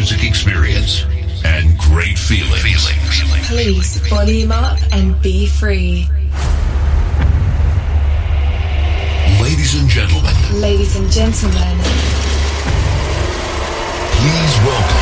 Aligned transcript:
music 0.00 0.24
experience 0.24 1.04
and 1.44 1.76
great 1.76 2.18
feelings. 2.18 2.88
Please 3.48 3.98
volume 4.08 4.50
up 4.50 4.78
and 4.92 5.20
be 5.20 5.46
free. 5.46 6.08
Ladies 9.42 9.78
and 9.78 9.90
gentlemen. 9.90 10.34
Ladies 10.58 10.96
and 10.96 11.10
gentlemen. 11.12 11.76
Please 14.16 14.56
welcome. 14.64 14.99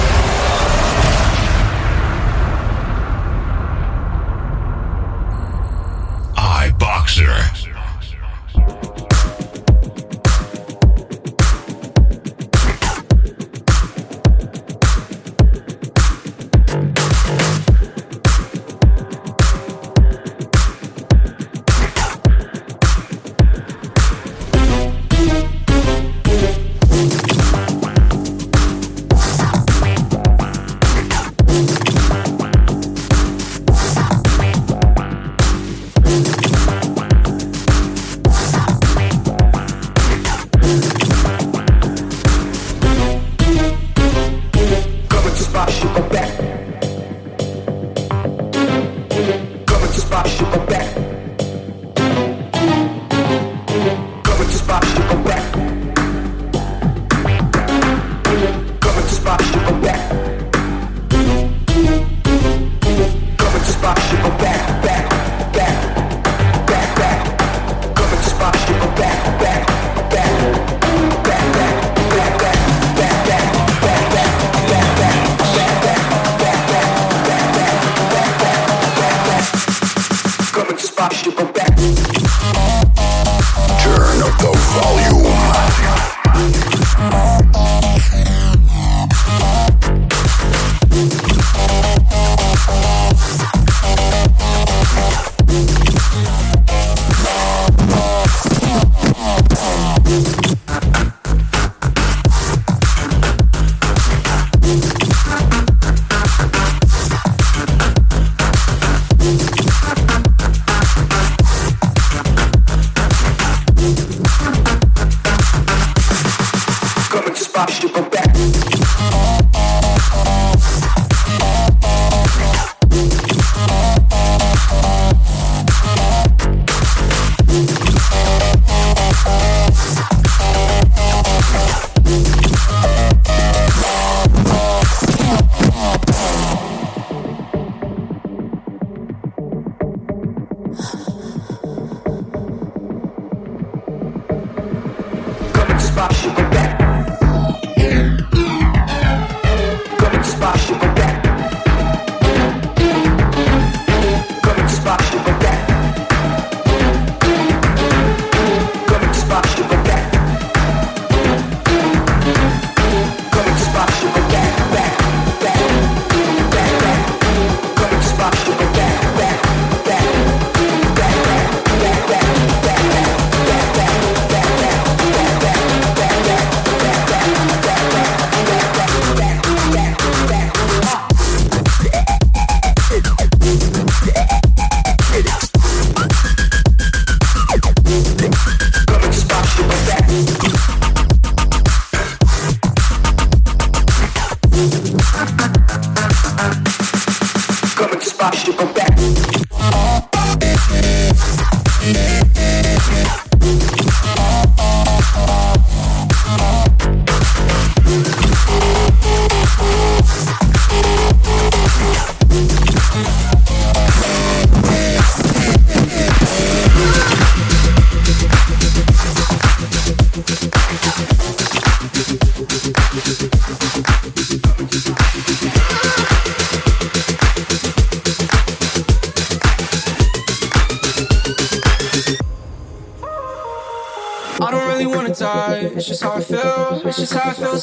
It's 235.79 235.87
just 235.87 236.03
how 236.03 236.13
I 236.15 236.21
feel 236.21 236.38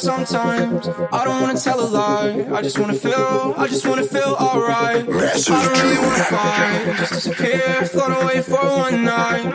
sometimes. 0.06 0.88
I 1.12 1.26
don't 1.26 1.42
wanna 1.42 1.58
tell 1.60 1.80
a 1.80 1.88
lie. 1.88 2.46
I 2.54 2.62
just 2.62 2.78
wanna 2.78 2.94
feel, 2.94 3.56
I 3.58 3.68
just 3.68 3.88
wanna 3.88 4.06
feel 4.06 4.36
alright. 4.40 5.04
I 5.04 5.06
don't 5.06 5.70
really 5.82 5.98
wanna 5.98 6.24
fight. 6.26 6.96
Just 6.98 7.14
disappear, 7.14 7.86
float 7.86 8.22
away 8.22 8.42
for 8.42 8.64
one 8.86 9.04
night. 9.04 9.46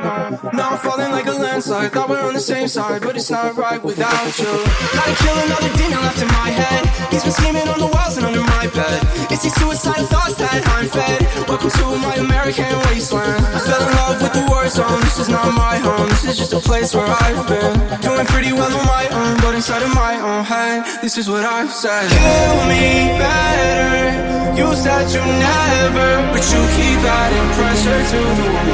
Now 0.52 0.70
I'm 0.70 0.78
falling 0.78 1.12
like 1.12 1.26
a 1.26 1.32
landslide. 1.32 1.92
Thought 1.92 2.08
we're 2.08 2.20
on 2.20 2.34
the 2.34 2.40
same 2.40 2.68
side, 2.68 3.02
but 3.02 3.16
it's 3.16 3.30
not 3.30 3.56
right 3.56 3.82
without 3.82 4.38
you. 4.38 4.52
Gotta 4.96 5.14
kill 5.22 5.38
another 5.46 5.70
demon 5.78 6.00
left 6.02 6.20
in 6.20 6.28
my 6.28 6.50
head. 6.50 6.82
He's 7.12 7.22
been 7.22 7.32
scheming 7.32 7.68
on 7.68 7.78
the 7.78 7.86
walls 7.86 8.16
and 8.16 8.26
under 8.26 8.42
my 8.42 8.66
bed. 8.74 9.00
It's 9.30 9.42
these 9.42 9.54
suicidal 9.54 10.06
thoughts 10.06 10.34
that 10.36 10.66
I'm 10.74 10.88
fed. 10.88 11.20
Welcome 11.48 11.70
to 11.70 11.86
my 11.98 12.14
American 12.16 12.74
wasteland. 12.86 13.44
I 13.54 13.60
fell 13.60 13.82
in 13.86 13.94
love 14.02 14.22
with 14.22 14.32
the 14.32 14.44
war 14.50 14.68
zone. 14.68 15.00
This 15.02 15.18
is 15.18 15.28
not 15.28 15.54
my 15.54 15.78
home. 15.78 16.08
This 16.08 16.24
is 16.24 16.38
just 16.38 16.52
a 16.52 16.60
place 16.60 16.94
where 16.94 17.06
I've 17.06 17.46
been. 17.46 18.00
Doing 18.00 18.26
pretty 18.26 18.52
well 18.52 18.72
on 18.72 18.86
my 18.86 19.06
own, 19.08 19.36
but 19.38 19.54
inside 19.60 19.82
of 19.82 19.94
my 19.94 20.16
own 20.18 20.42
head. 20.42 20.80
This 21.02 21.18
is 21.18 21.28
what 21.28 21.44
I've 21.44 21.70
said. 21.70 22.08
Kill 22.08 22.56
me 22.72 23.12
better. 23.20 24.56
You 24.56 24.74
said 24.74 25.04
you 25.12 25.20
never 25.20 26.08
But 26.32 26.44
you 26.52 26.60
keep 26.76 27.00
adding 27.20 27.48
pressure 27.58 28.00
to 28.12 28.20
the 28.40 28.48
wall. 28.56 28.68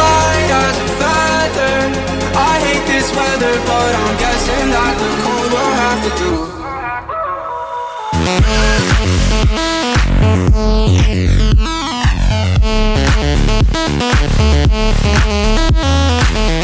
Light 0.00 0.50
as 0.64 0.76
a 0.86 0.88
feather. 1.00 1.76
I 2.34 2.54
hate 2.66 2.84
this 2.90 3.08
weather 3.14 3.54
But 3.70 3.92
I'm 4.02 4.14
guessing 4.24 4.66
that 4.74 4.94
the 5.02 5.10
cold 5.22 5.50
will 5.54 5.74
have 5.84 6.00
to 6.06 6.10
do. 6.22 6.30
We'll 16.34 16.63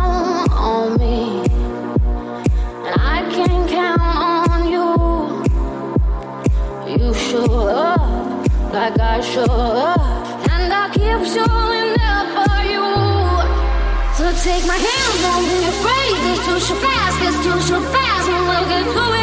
like 7.65 8.99
I 8.99 9.21
show 9.21 9.43
up, 9.43 9.99
and 10.49 10.73
I 10.73 10.89
keep 10.93 11.21
showing 11.35 11.93
up 12.01 12.27
for 12.35 12.57
you. 12.71 12.85
So 14.17 14.25
take 14.43 14.65
my 14.65 14.77
hand, 14.77 15.13
don't 15.25 15.45
be 15.45 15.59
afraid. 15.73 16.15
This 16.25 16.39
too 16.45 16.59
shall 16.59 16.81
pass, 16.81 17.13
this 17.19 17.35
too 17.43 17.59
shall 17.67 17.83
pass, 17.91 18.27
and 18.27 18.43
we'll 18.49 18.67
get 18.69 18.85
through 18.93 19.13
it. 19.15 19.20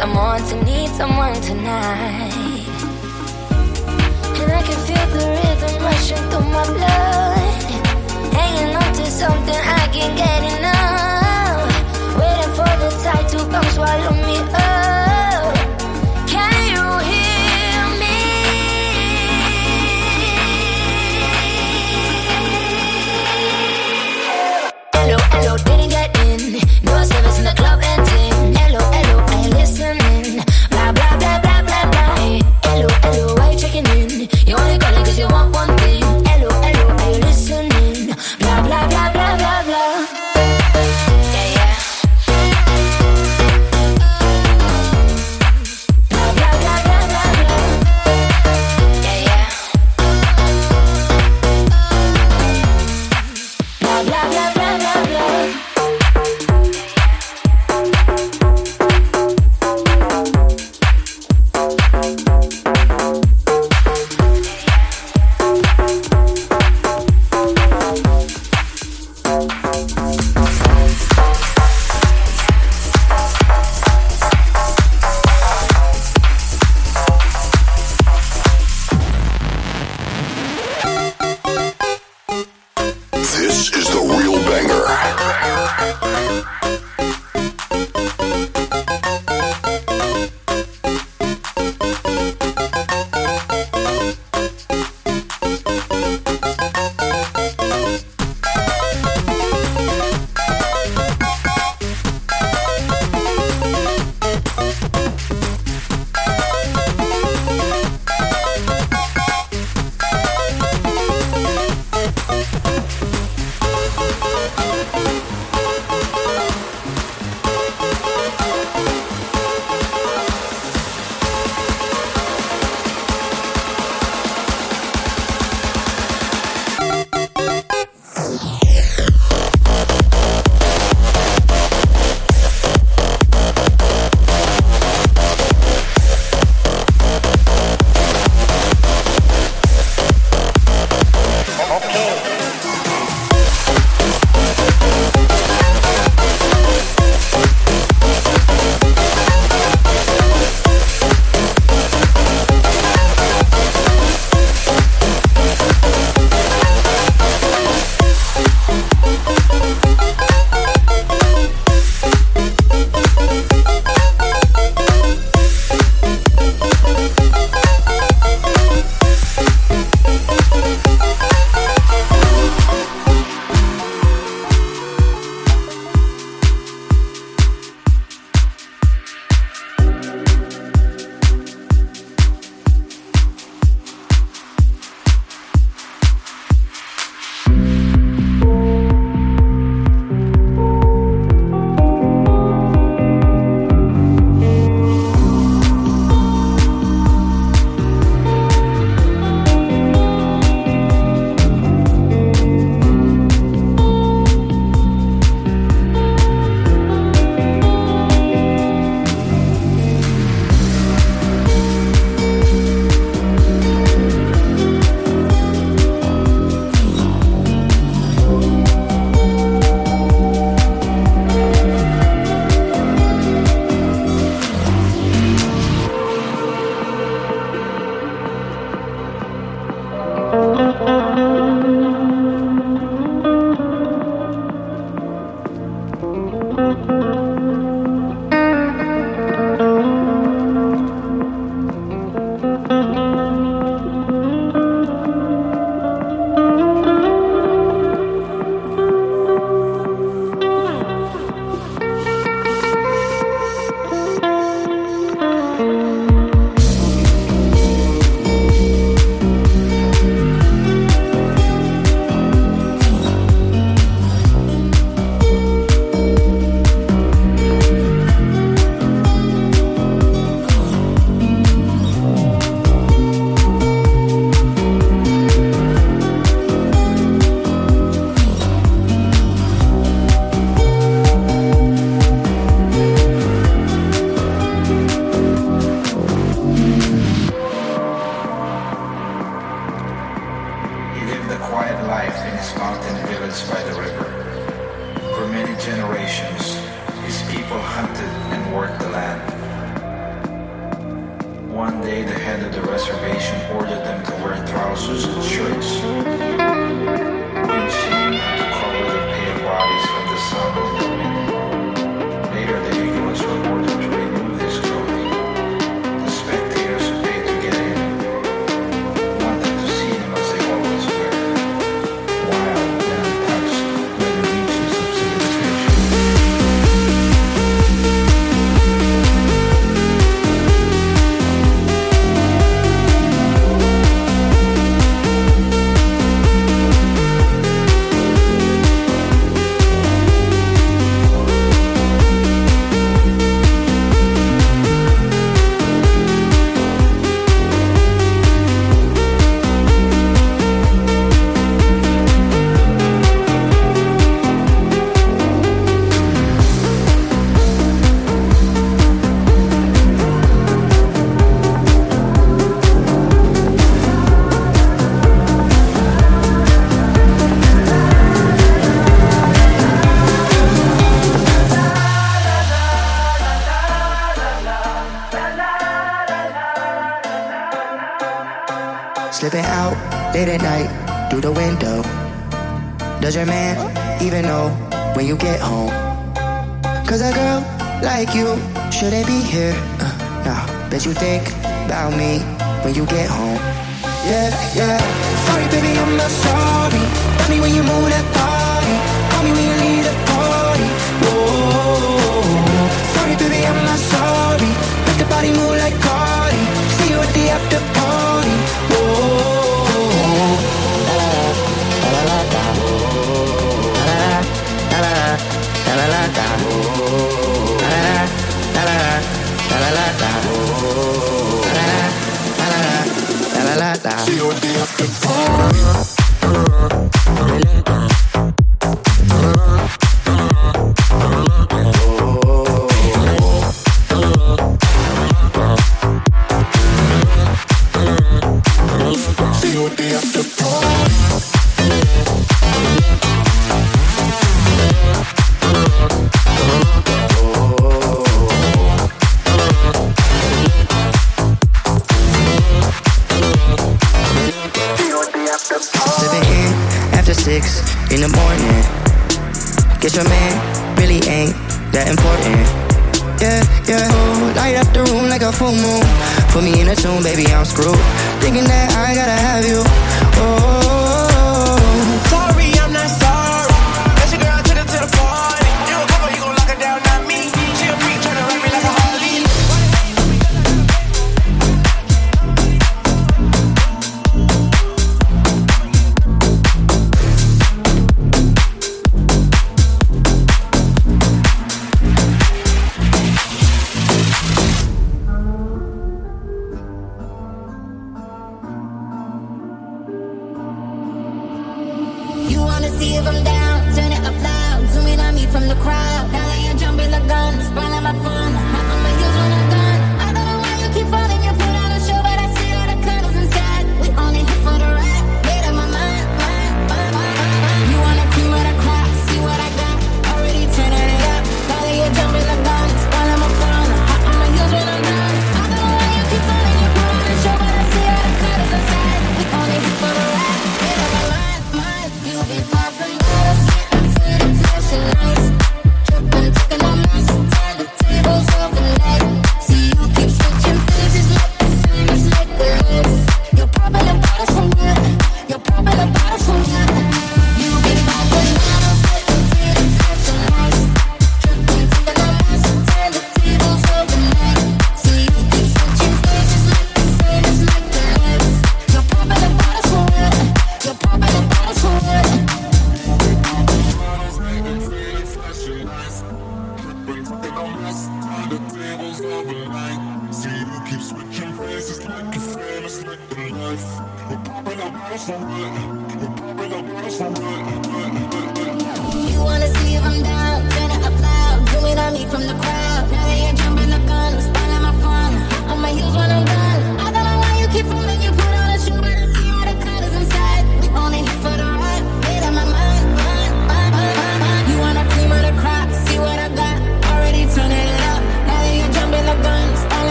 someone 0.00 0.42
to 0.48 0.56
need 0.64 0.88
someone 0.88 1.34
tonight. 1.42 2.32
And 4.40 4.50
I 4.50 4.62
can 4.66 4.78
feel 4.88 5.06
the 5.14 5.24
rhythm 5.36 5.74
rushing 5.84 6.24
through 6.30 6.48
my 6.56 6.64
blood. 6.76 7.70
Hanging 8.32 8.74
on 8.76 8.90
to 8.94 9.04
something 9.10 9.60
I 9.80 9.84
can't 9.92 10.16
get 10.16 10.42
enough. 10.56 11.70
Waiting 12.18 12.52
for 12.56 12.72
the 12.80 12.88
tide 13.04 13.28
to 13.32 13.38
come 13.52 13.68
swallow 13.74 14.14
me. 14.14 14.19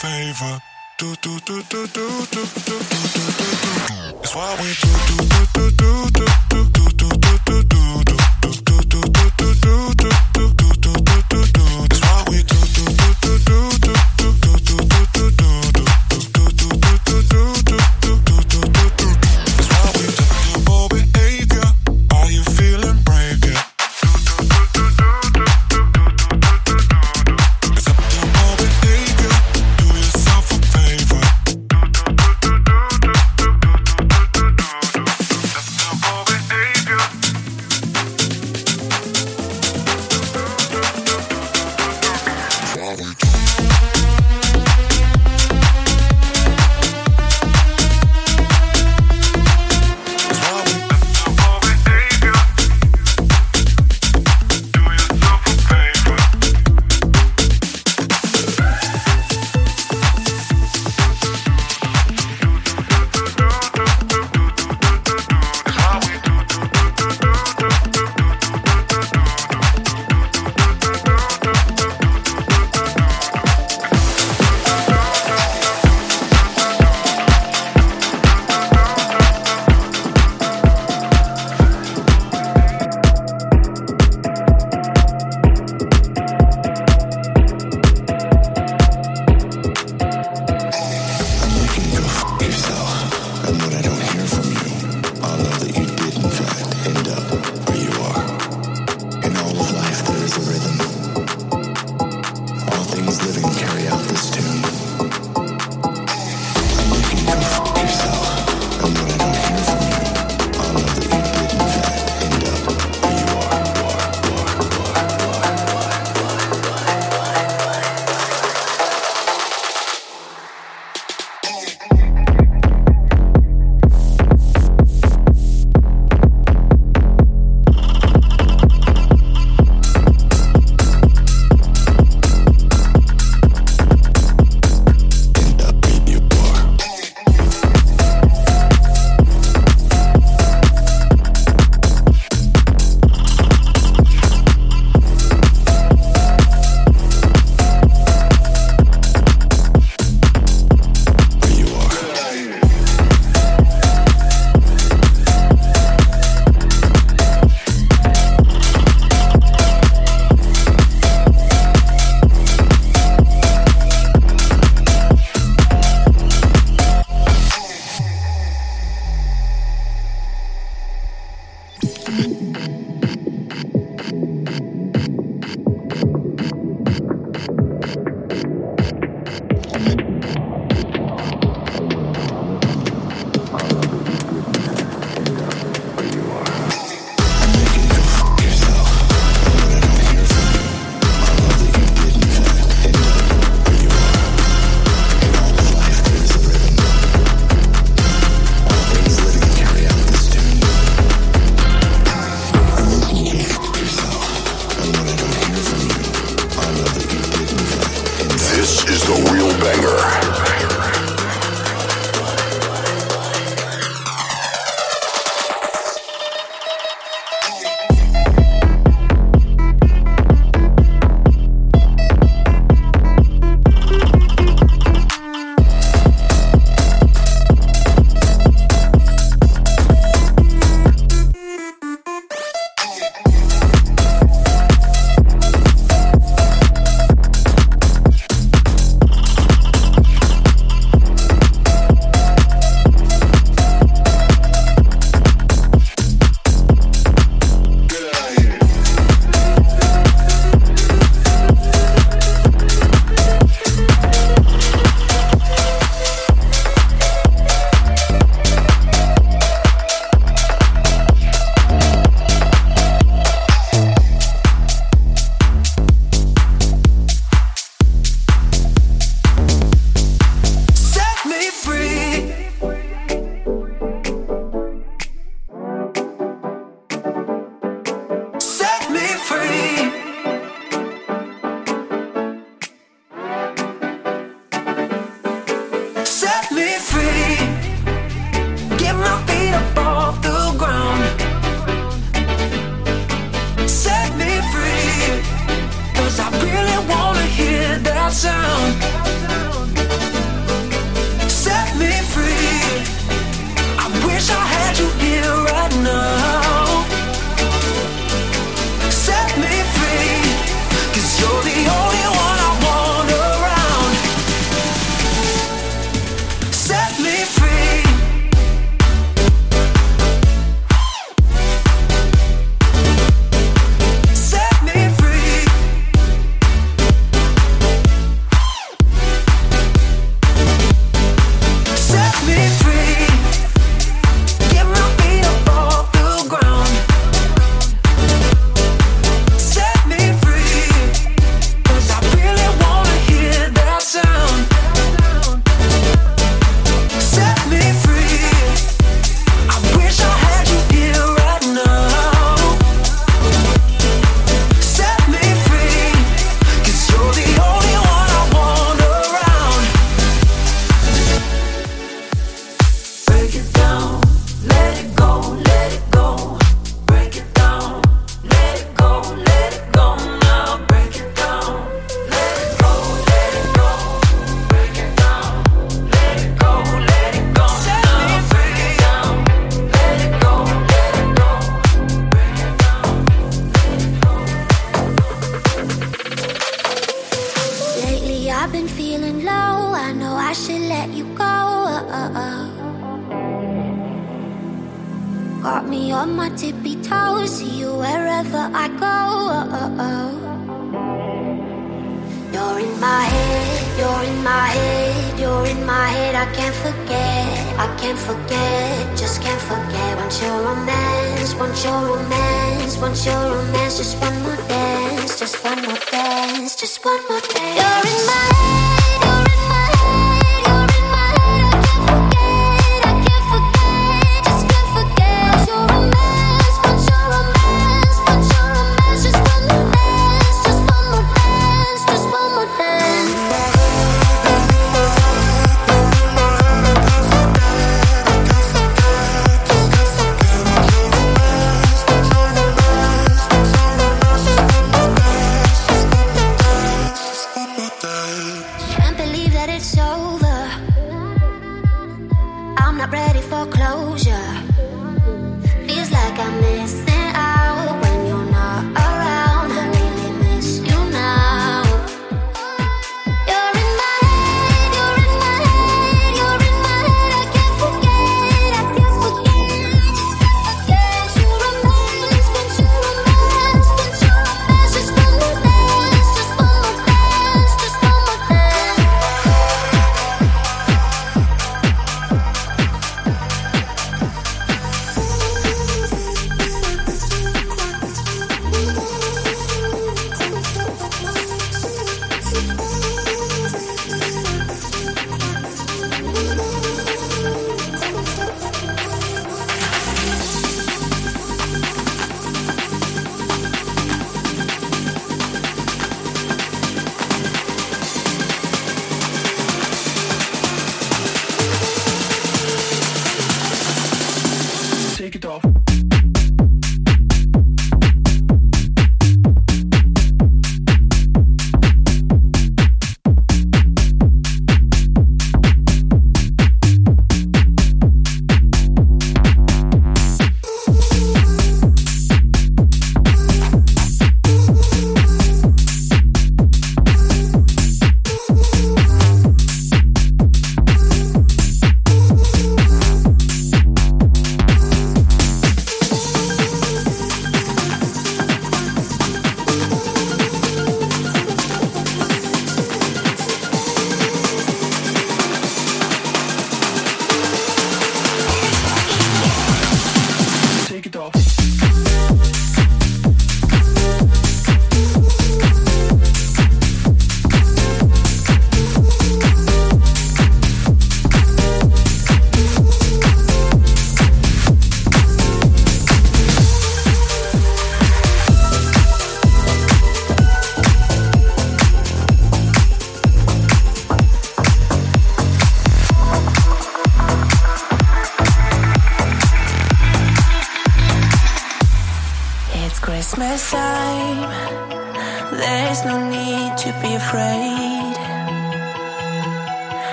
favor. 0.00 0.58
Do 0.98 1.14
do 1.16 1.38
do 1.40 1.62
do 1.62 1.86
do 1.88 2.08
do 2.32 2.32
do 2.32 2.42
do 2.66 2.76
do 2.88 3.04
do 3.10 3.52
do. 3.52 3.94
It's 4.22 4.34
why 4.34 4.56
we 4.60 4.72
do 4.80 4.92
do 5.08 5.16
do 5.52 5.64
do 5.76 6.10
do 6.10 6.24
do 6.48 6.70
do 6.70 6.84
do. 6.96 6.99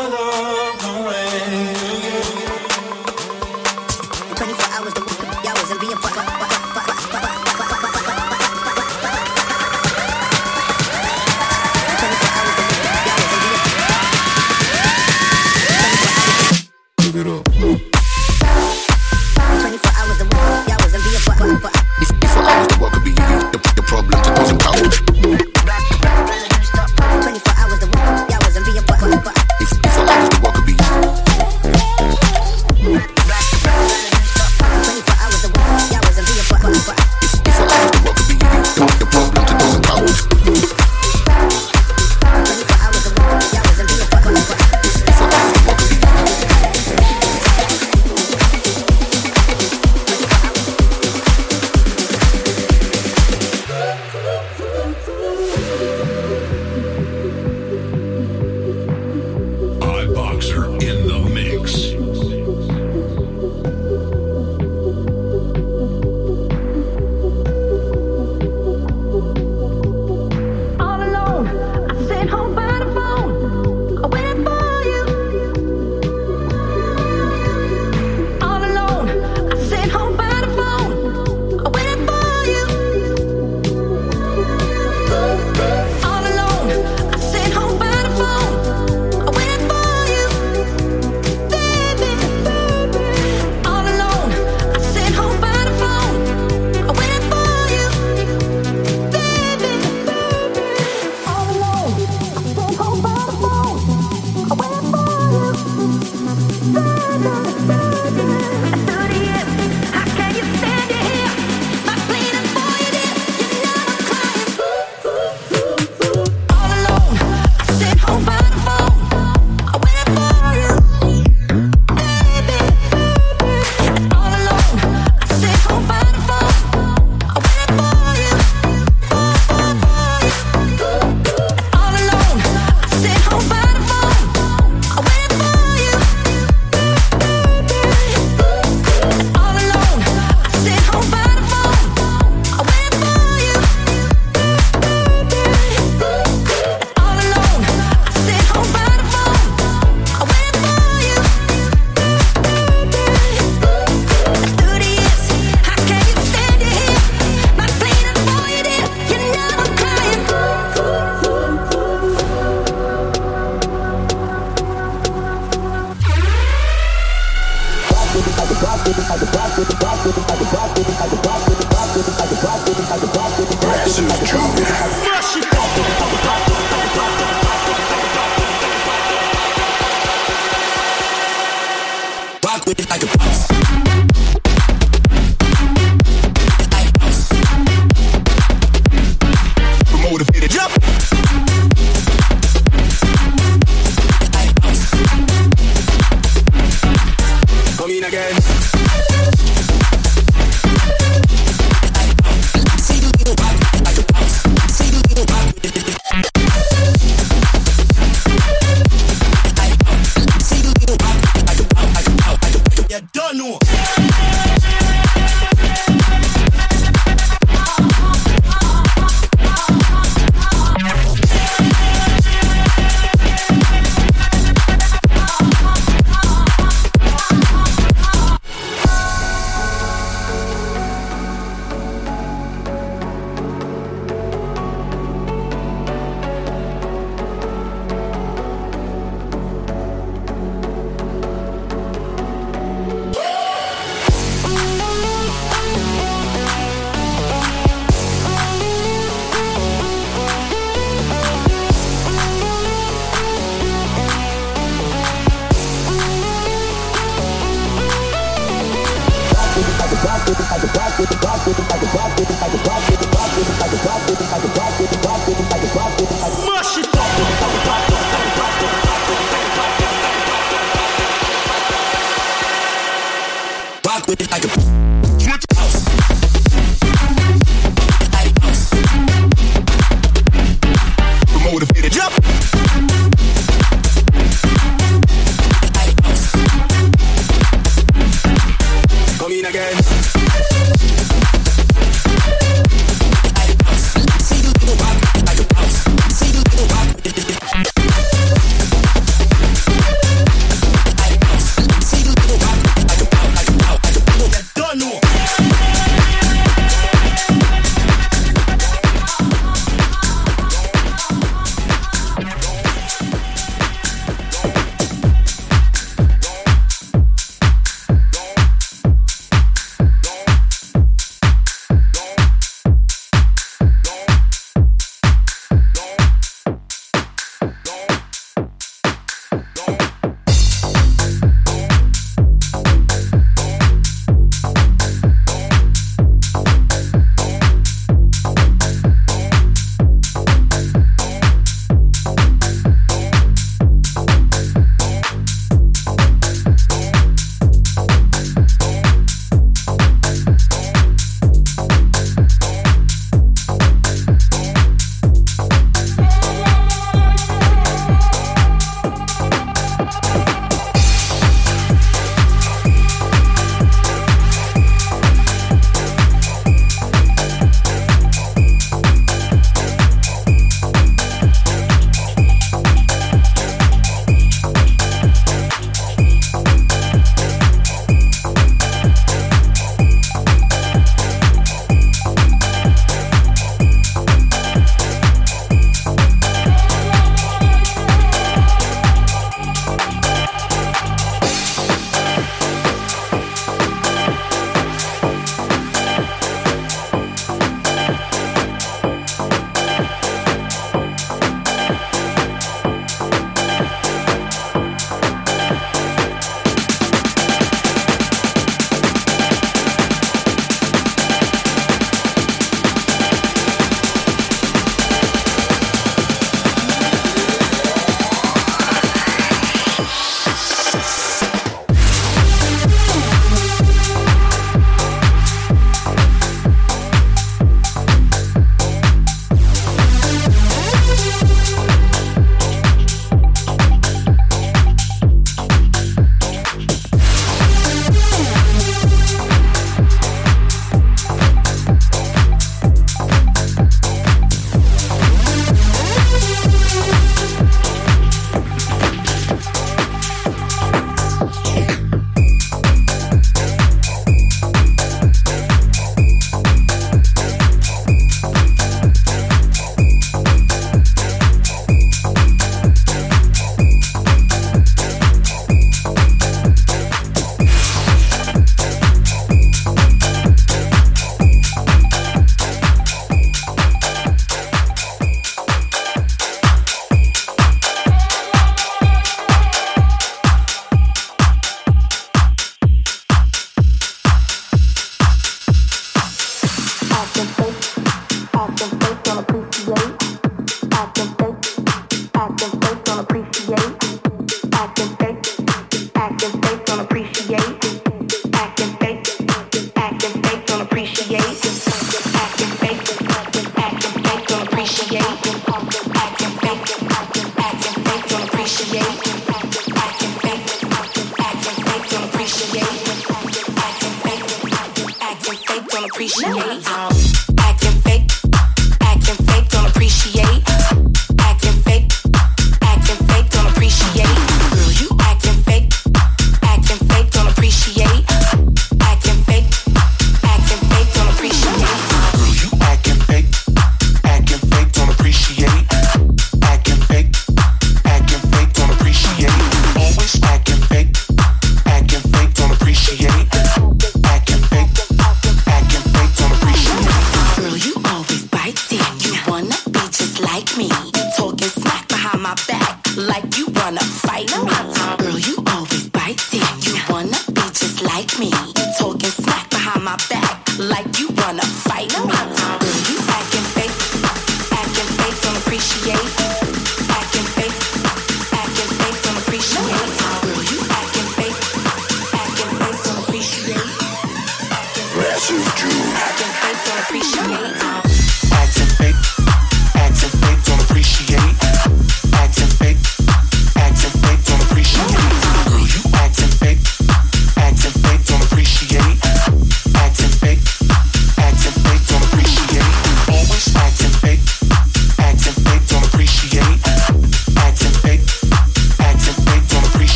I 0.00 0.47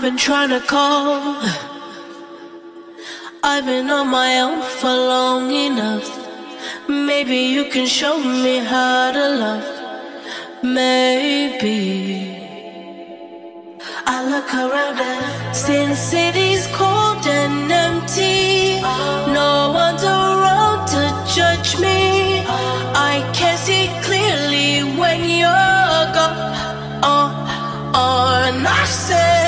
I've 0.00 0.06
been 0.06 0.16
trying 0.16 0.48
to 0.48 0.60
call. 0.60 1.36
I've 3.44 3.66
been 3.66 3.90
on 3.90 4.08
my 4.08 4.40
own 4.40 4.62
for 4.62 4.88
long 4.88 5.50
enough. 5.50 6.08
Maybe 6.88 7.36
you 7.36 7.66
can 7.66 7.86
show 7.86 8.16
me 8.18 8.60
how 8.60 9.12
to 9.12 9.28
love. 9.44 10.62
Maybe. 10.62 12.48
I 14.06 14.24
look 14.32 14.50
around 14.54 15.00
and 15.00 15.54
Sin 15.54 15.94
City's 15.94 16.66
cold 16.68 17.26
and 17.26 17.70
empty, 17.70 18.80
no 19.36 19.72
one's 19.74 20.02
around 20.02 20.86
to 20.94 21.02
judge 21.36 21.78
me. 21.78 22.40
I 23.12 23.30
can 23.34 23.58
see 23.58 23.90
clearly 24.06 24.80
when 24.98 25.20
you're 25.28 26.04
gone. 26.16 26.38
Oh, 27.02 27.28
oh, 27.94 28.48
and 28.48 28.66
I 28.66 28.84
said, 28.86 29.39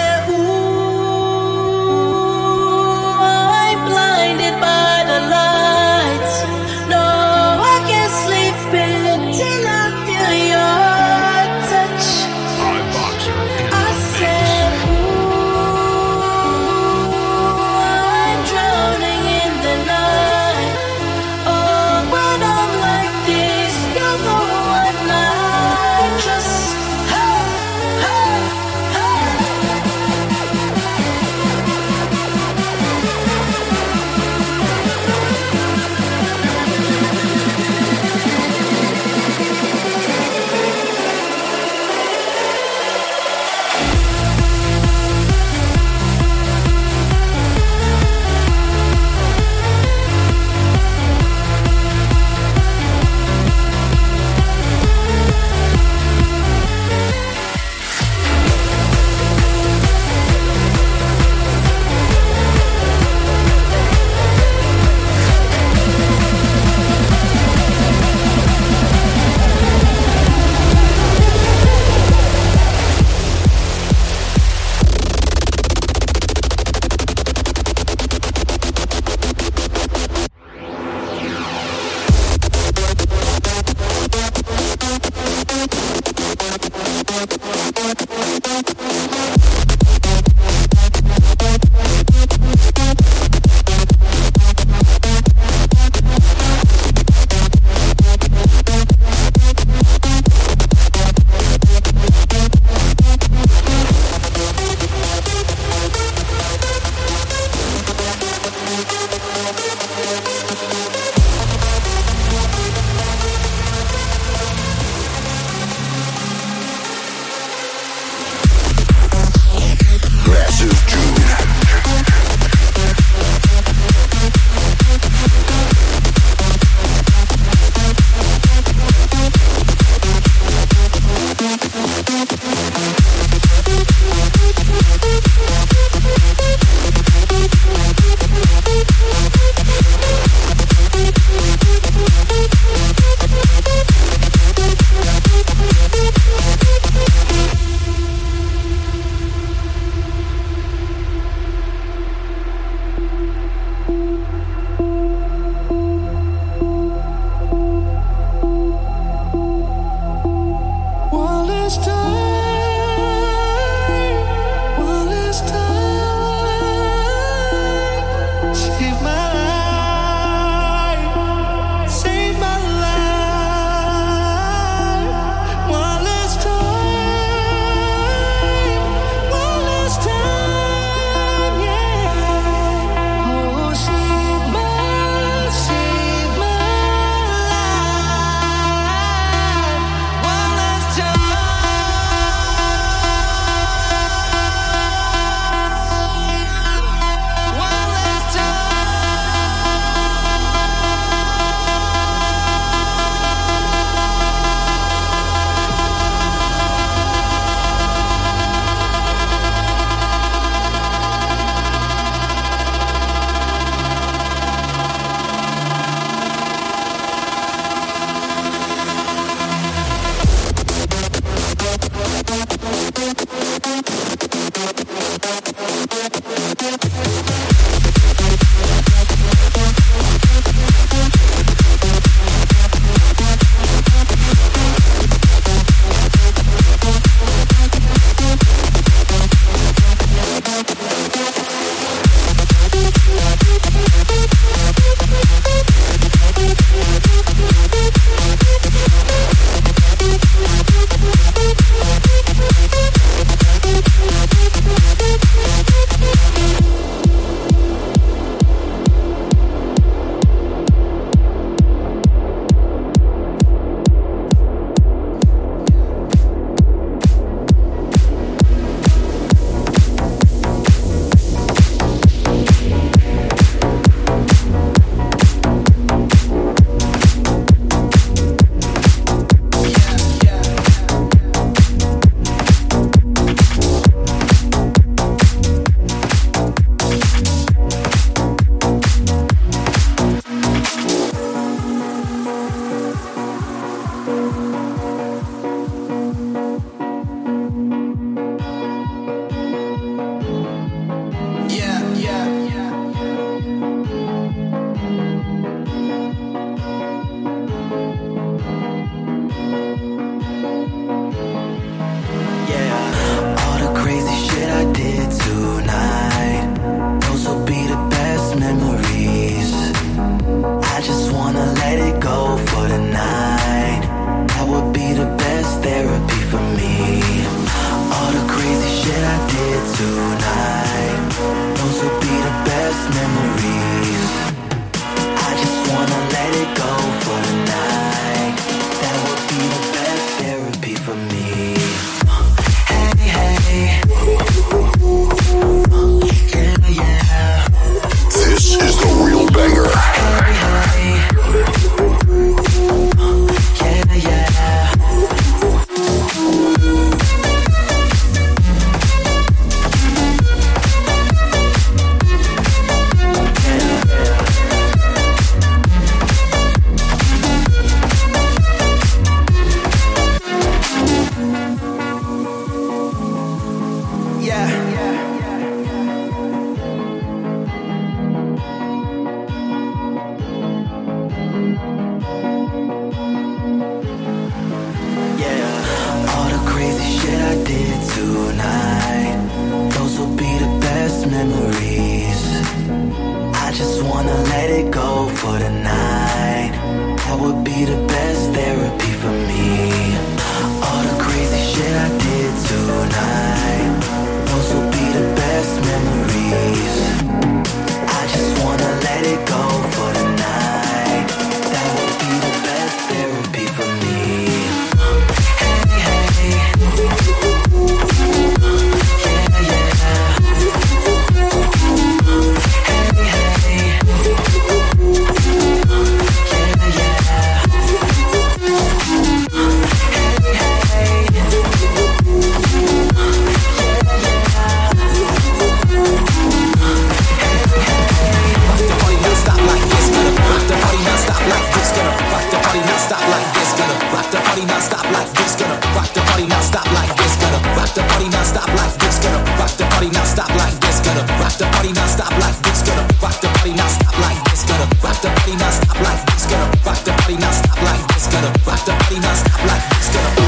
body, 455.33 455.45
not 455.45 455.53
stop 455.53 455.81
like 455.81 456.07
this. 456.07 456.27
Gotta 456.27 456.59
rock 456.67 456.79
the 456.85 456.93
body, 456.93 457.17
not 457.17 457.35
stop 457.35 457.63
like 457.63 457.87
this. 457.89 458.07
Gotta 458.07 458.29
rock 458.47 458.65
the 458.65 458.73
body, 458.73 459.01
not 459.01 459.17
stop 459.17 459.45
like 459.47 459.69
this. 459.69 459.89
Gotta 459.95 460.22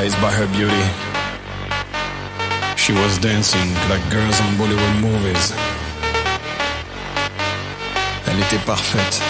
mesmerized 0.00 0.22
by 0.22 0.30
her 0.30 0.46
beauty. 0.56 0.86
She 2.76 2.92
was 2.92 3.18
dancing 3.18 3.74
like 3.88 4.02
girls 4.10 4.40
in 4.40 4.46
Bollywood 4.56 5.00
movies. 5.00 5.52
Elle 8.26 8.40
était 8.40 8.64
parfaite. 8.64 9.20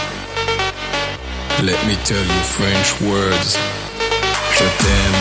Let 1.63 1.79
me 1.87 1.97
tell 2.05 2.25
you 2.25 2.43
French 2.57 3.01
words. 3.01 3.59
Je 4.57 4.65
t'aime. 4.81 5.21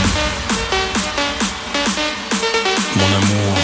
Mon 2.95 3.09
amour. 3.19 3.55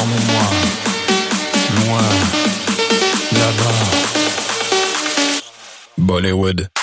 Emmène-moi. 0.00 0.46
Loin. 1.76 2.08
Là-bas. 3.32 3.80
Bollywood. 5.98 6.77